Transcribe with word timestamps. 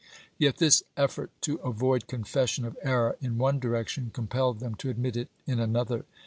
Yet 0.39 0.57
this 0.57 0.81
effort 0.97 1.29
to 1.41 1.57
avoid 1.57 2.07
confession 2.07 2.65
of 2.65 2.75
error 2.81 3.17
in 3.21 3.37
one 3.37 3.59
direction 3.59 4.09
compelled 4.11 4.59
them 4.59 4.73
to 4.77 4.89
admit 4.89 5.15
it 5.15 5.27
in 5.45 5.59
another. 5.59 6.05